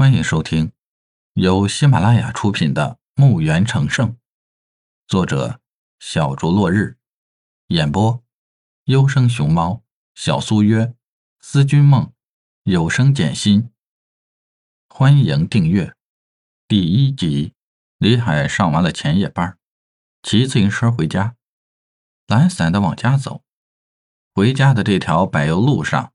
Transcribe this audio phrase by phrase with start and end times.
[0.00, 0.72] 欢迎收听
[1.34, 4.12] 由喜马拉雅出品的《墓园成圣》，
[5.06, 5.60] 作者
[5.98, 6.96] 小竹落日，
[7.66, 8.24] 演播
[8.84, 9.82] 优生熊猫、
[10.14, 10.94] 小苏约、
[11.40, 12.14] 思君梦、
[12.62, 13.70] 有声简心。
[14.88, 15.94] 欢迎订阅。
[16.66, 17.52] 第一集，
[17.98, 19.58] 李海上完了前夜班，
[20.22, 21.36] 骑自行车回家，
[22.26, 23.42] 懒散的往家走。
[24.32, 26.14] 回家的这条柏油路上，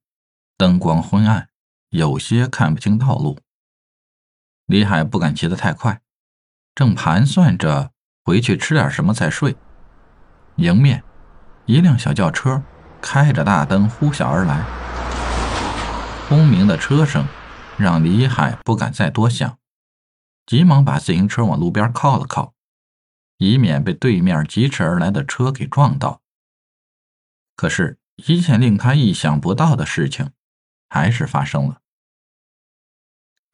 [0.57, 1.51] 灯光昏暗，
[1.89, 3.37] 有些看不清道路。
[4.65, 6.01] 李海不敢骑得太快，
[6.73, 7.91] 正盘算着
[8.23, 9.55] 回去吃点什么再睡，
[10.55, 11.03] 迎面
[11.65, 12.63] 一辆小轿车
[12.99, 14.63] 开着大灯呼啸而来，
[16.27, 17.27] 轰鸣的车声
[17.77, 19.59] 让李海不敢再多想，
[20.47, 22.55] 急忙把自行车往路边靠了靠，
[23.37, 26.21] 以免被对面疾驰而来的车给撞到。
[27.55, 30.31] 可是，一件令他意想不到的事情
[30.89, 31.81] 还是发生了。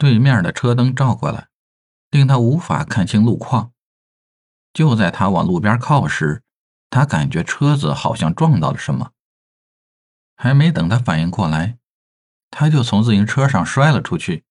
[0.01, 1.49] 对面的车灯照过来，
[2.09, 3.71] 令他无法看清路况。
[4.73, 6.41] 就在他往路边靠时，
[6.89, 9.11] 他感觉车子好像撞到了什么。
[10.35, 11.77] 还没等他反应过来，
[12.49, 14.43] 他就从自行车上摔了出去。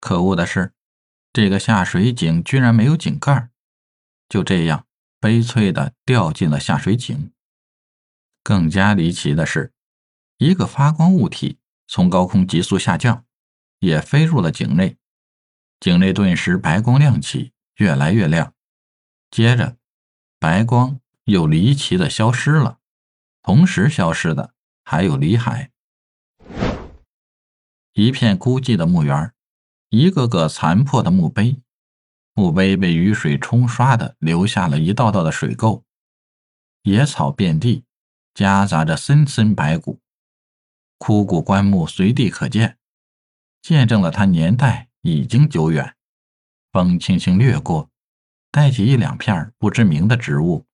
[0.00, 0.72] 可恶的是，
[1.30, 3.50] 这个下水井居然没有井盖，
[4.30, 4.86] 就这样
[5.20, 7.30] 悲催的掉进了下水井。
[8.42, 9.74] 更加离奇的是，
[10.38, 13.26] 一个发光物体从高空急速下降。
[13.82, 14.96] 也飞入了井内，
[15.80, 18.54] 井内顿时白光亮起，越来越亮。
[19.28, 19.76] 接着，
[20.38, 22.78] 白光又离奇的消失了，
[23.42, 25.72] 同时消失的还有李海。
[27.94, 29.34] 一片孤寂的墓园，
[29.88, 31.56] 一个个残破的墓碑，
[32.34, 35.82] 墓碑被雨水冲刷的留下了一道道的水垢，
[36.82, 37.84] 野草遍地，
[38.32, 40.00] 夹杂着森森白骨，
[40.98, 42.78] 枯骨棺木随地可见。
[43.62, 45.94] 见证了它年代已经久远，
[46.72, 47.88] 风轻轻掠过，
[48.50, 50.66] 带起一两片不知名的植物，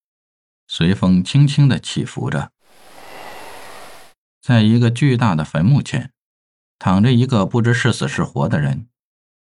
[0.67, 2.51] 随风轻轻的起伏着。
[4.41, 6.15] 在一个巨大的坟墓前，
[6.79, 8.89] 躺着一个不知是死是活的人，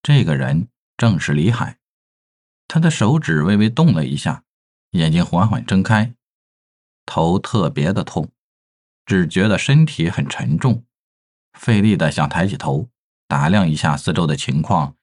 [0.03, 0.69] 这个人
[0.99, 1.79] 正是李海。
[2.69, 4.45] 他的手指微微动了一下，
[4.91, 6.15] 眼睛缓缓睁开，
[7.07, 8.31] 头特别的痛，
[9.07, 10.85] 只觉得身体很沉重，
[11.59, 12.90] 费力的想抬起头。
[13.31, 14.97] 打量一下四周的情况，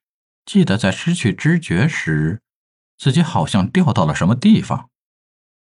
[0.44, 2.42] 记得在失去知觉时，
[2.98, 4.90] 自己好像掉到了什么地方，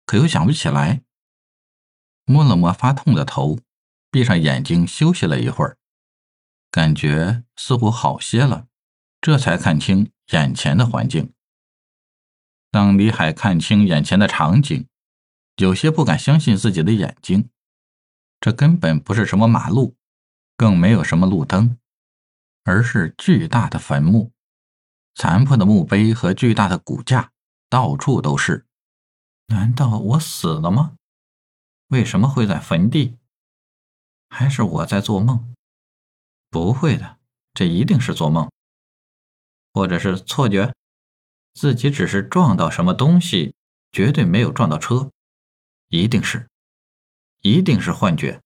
[0.05, 1.03] 可又想不起来。
[2.25, 3.61] 摸了摸发痛的头，
[4.11, 5.79] 闭上眼睛休息了一会儿，
[6.73, 8.67] 感觉似乎好些了，
[9.21, 11.33] 这才看清眼前的环境。
[12.73, 14.89] 当李海看清眼前的场景，
[15.59, 17.49] 有些不敢相信自己的眼睛，
[18.41, 19.95] 这根本不是什么马路，
[20.57, 21.79] 更没有什么路灯。
[22.67, 24.33] 而是巨大的坟墓，
[25.15, 27.31] 残破的墓碑和巨大的骨架
[27.71, 28.67] 到处都是。
[29.47, 30.97] 难道我死了吗？
[31.87, 33.19] 为什么会在坟地？
[34.29, 35.55] 还是我在做梦？
[36.51, 37.19] 不会的，
[37.55, 38.51] 这一定是做梦，
[39.73, 40.75] 或者是错觉。
[41.55, 43.55] 自己只是撞到什么东西，
[43.93, 45.13] 绝对没有撞到车，
[45.89, 46.49] 一定是，
[47.43, 48.43] 一定是幻觉。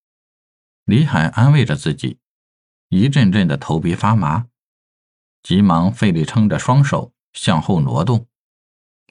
[0.84, 2.19] 李海安慰着自己。
[2.90, 4.48] 一阵阵的头皮发麻，
[5.44, 8.26] 急忙费力撑着双手向后挪动，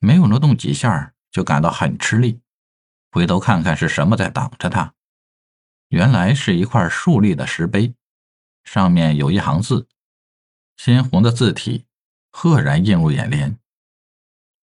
[0.01, 2.41] 没有挪动几下就感到很吃力。
[3.09, 4.93] 回头看看是什么在挡着他，
[5.87, 7.95] 原来是一块竖立的石碑，
[8.65, 9.87] 上面有一行字，
[10.75, 11.85] 鲜红的字体
[12.31, 13.57] 赫然映入眼帘：“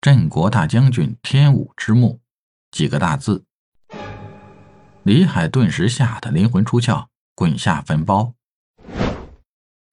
[0.01, 2.19] 镇国大将军天武之墓”
[2.69, 3.45] 几个大字。
[5.03, 8.33] 李海顿时吓得灵魂出窍，滚下坟包。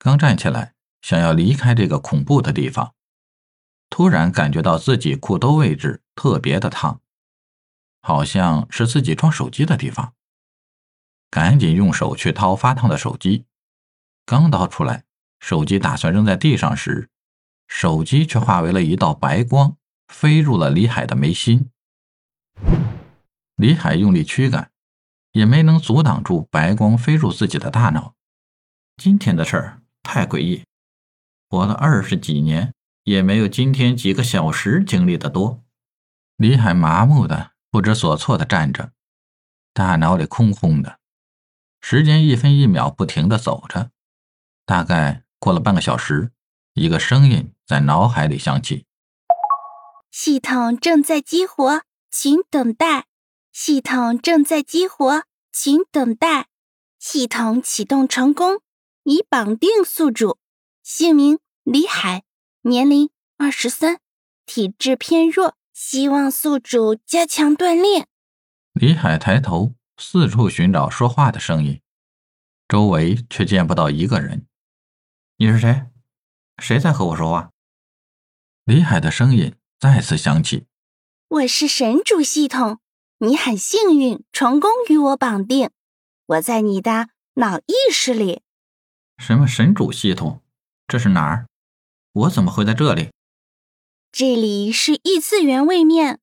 [0.05, 2.93] 刚站起来，想要离开这个恐怖的地方，
[3.89, 7.01] 突然感觉到自己裤兜位置特别的烫，
[8.01, 10.15] 好像是自己装手机的地方。
[11.31, 13.45] 赶紧用手去掏发烫的手机，
[14.27, 15.05] 刚掏出来，
[15.39, 17.09] 手机打算扔在地上时，
[17.69, 19.77] 手机却化为了一道白光，
[20.09, 21.71] 飞入了李海的眉心。
[23.55, 24.72] 李海用力驱赶，
[25.31, 28.16] 也没能阻挡住白光飞入自己的大脑。
[28.97, 29.82] 今天的事儿。
[30.12, 30.62] 太诡异，
[31.48, 32.74] 活了二十几年，
[33.04, 35.64] 也没有今天几个小时经历的多。
[36.36, 38.92] 李海麻木的、不知所措的站着，
[39.72, 40.98] 大脑里空空的，
[41.80, 43.91] 时间一分一秒不停的走着。
[44.66, 46.30] 大概过了半个小时，
[46.74, 48.84] 一个声音在脑海里响起
[50.12, 53.06] ：“系统正在激活，请等待。
[53.50, 56.48] 系统正在激活，请等待。
[56.98, 58.60] 系统启动成功。”
[59.04, 60.39] 已绑定宿主，
[60.83, 62.22] 姓名李海，
[62.63, 63.99] 年龄二十三，
[64.47, 68.07] 体质偏弱，希望宿主加强锻炼。
[68.72, 71.81] 李海抬头四处寻找说话的声音，
[72.69, 74.47] 周围却见不到一个人。
[75.37, 75.87] 你是谁？
[76.59, 77.51] 谁在和我说话？
[78.65, 80.66] 李海的声音再次响起
[81.27, 82.78] ：“我是神主系统，
[83.19, 85.71] 你很幸运成功与我绑定，
[86.27, 88.43] 我在你的脑意识里。”
[89.22, 90.42] 什么神主系统？
[90.89, 91.47] 这是哪儿？
[92.13, 93.10] 我怎么会在这里？
[94.10, 96.19] 这里是异次元位面，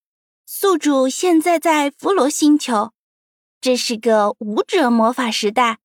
[0.45, 2.91] 宿主现在在弗罗星球，
[3.61, 5.79] 这是个武者魔法时代。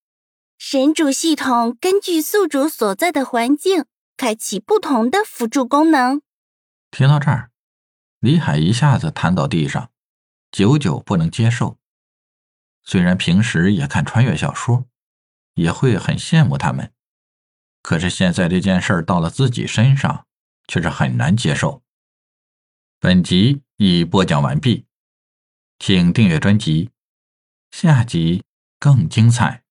[0.59, 3.85] 神主系统根据宿主所在的环境，
[4.17, 6.21] 开启不同的辅助功能。
[6.91, 7.53] 听到这儿，
[8.19, 9.91] 李海一下子瘫到地上，
[10.51, 11.79] 久久不能接受。
[12.83, 14.87] 虽然平时也看穿越小说，
[15.55, 16.93] 也会很羡慕他们，
[17.85, 20.27] 可是现在这件事儿到了自己身上，
[20.67, 21.83] 却是很难接受。
[22.99, 24.87] 本集已播讲完毕，
[25.79, 26.89] 请订阅专辑，
[27.71, 28.43] 下集
[28.79, 29.64] 更精彩。